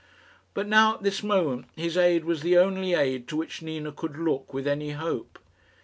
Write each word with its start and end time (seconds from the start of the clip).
But 0.55 0.65
now, 0.67 0.95
at 0.95 1.03
this 1.03 1.21
moment, 1.21 1.67
his 1.75 1.95
aid 1.95 2.25
was 2.25 2.41
the 2.41 2.57
only 2.57 2.95
aid 2.95 3.27
to 3.27 3.37
which 3.37 3.61
Nina 3.61 3.91
could 3.91 4.17
look 4.17 4.51
with 4.51 4.65
any 4.65 4.93
hope. 4.93 5.37